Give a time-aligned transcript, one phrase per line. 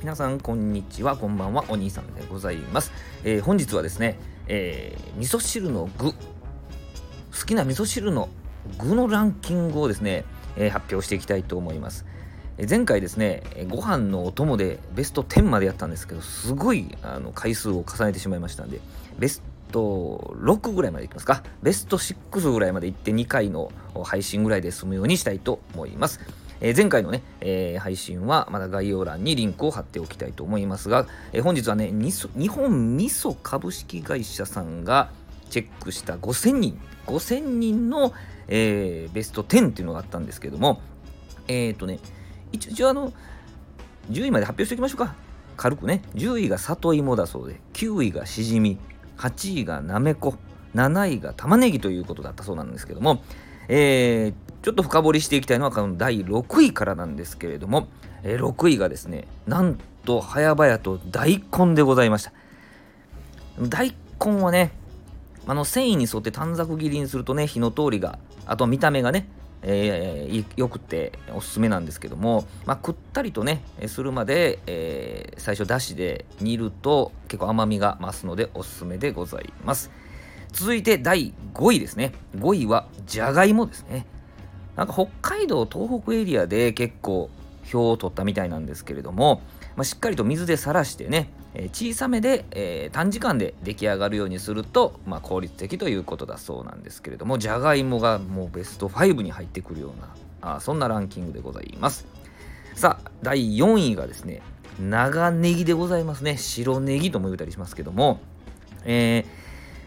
[0.00, 1.16] 皆さんこんにちは。
[1.16, 1.64] こんばんは。
[1.68, 2.92] お兄さんでございます、
[3.24, 6.12] えー、本日はですね、えー、味噌汁の具。
[6.12, 6.16] 好
[7.44, 8.28] きな味噌汁の
[8.78, 10.24] 具のランキングをですね、
[10.56, 12.06] えー、発表していきたいと思います、
[12.58, 18.80] え前回ですねご飯のお供でベスト10までやったんですけどすごいあの回数を重ねてしまいましたんで
[19.18, 21.42] ベスト6ぐらいまでいきますか。
[21.62, 23.70] ベスト6ぐらいまでいって2回の
[24.04, 26.20] 配信ぐらいで済むようにしたいと思います。
[26.60, 35.10] えー、前回のね、えー、配信はまだ概要欄にリンクを貼っておきたいと思いますが、えー、本日はね日本味噌株式会社さんが
[35.50, 38.12] チェックした5000人5000人の、
[38.48, 40.80] えー、ベスト10っていうのがあったんですけども
[41.46, 41.98] えっ、ー、とね
[42.52, 43.12] 一応あの
[44.10, 45.14] 10位まで発表しておきましょうか。
[45.58, 48.78] 軽くね10位が里芋だそうで9位がしじみ
[49.18, 50.36] 8位がなめこ
[50.74, 53.22] 7位が玉ねぎということだったそうなんですけども、
[53.68, 57.88] えー、ちょっと深掘りしていきたいのはこの第6位からなんですけれども、
[58.22, 62.32] えー、6位がですねなんと早々と大根でございました。
[63.58, 64.72] 大根はね
[65.46, 69.26] あの繊維に沿って短冊切りにするとね火の通りがあと見た目がね
[69.62, 79.90] えー、よくておすすめなんですけども、まあ、くったりとねするまで、えー、最初だしで煮ると結構甘みが増すのでおすすめでございます。
[80.52, 82.12] 続いて第5位ですね。
[82.36, 84.06] 5位はじゃがいもですね。
[84.78, 87.30] なんか北海道東北エリアで結構
[87.64, 89.42] 票を取ったみたいなんですけれども、
[89.74, 100.00] まあ、しっかりと水でさらしてね、えー、小さめで、えー、短時間で出来上がるようにすると、まあ、効率的ということだそうなんですけれどもじゃがいもがもうベスト5に入ってくるよう
[100.46, 102.06] なあそんなランキングでございます。
[102.76, 104.42] さあ第4位がですね
[104.80, 106.36] 長ネギでございますね。
[106.36, 108.20] 白ネギとも言うたりしますけども
[108.84, 109.26] え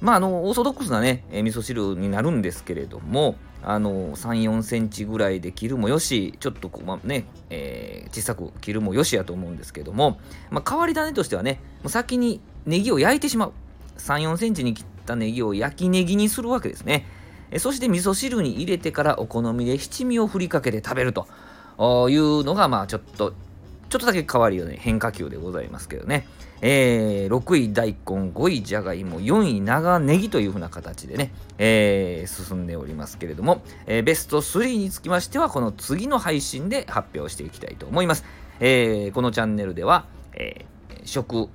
[0.00, 3.34] ー、まああのオーソドックスなね、えー、味噌汁になるんですけれども
[3.68, 13.52] あの3、4センチぐらいで切るもよし、ちょっとこう、まあ、ね、えー、小さく切るもよしやと思うんですけども、まあ、変わり種としてはね、もう先にネギを焼いてしまう。
[13.98, 17.08] 3、4センチに切ったネギを焼きネギにするわけですね。
[17.50, 21.26] えそして味噌汁に入れてからお好みで七味をふりかけて食べると
[22.08, 23.34] いうのが、まあちょっと
[23.96, 26.28] ちょっとだけ変わりよね、変化球でございますけどね。
[26.60, 38.24] えー、6位大根、5位じゃがいも、4位長ネギというふうな形でね、えー、進んでおりますけれども、えー、ベスト3につきましては、この次の配信で発表していきたいと思います。
[38.60, 41.48] えー、このチャンネルでは、えー、食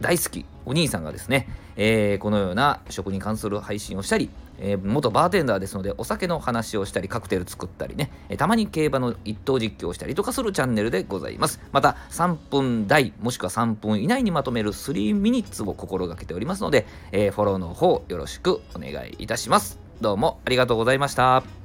[0.00, 11.60] 大好きお兄さんがですね、えー、このような食に関する配信をしたり、えー、元バーテンダーですのでお酒の話をしたりカクテル作ったりね、えー、たまに競馬の一等実況をしたりとかするチャンネルでございます。
[11.72, 19.78] また3分台もしくは3分以内にまとめる3ミニッツを心がけておりますので、えフォローの方よろしくお願いいたします。
[20.00, 21.61] どうもありがとうございました。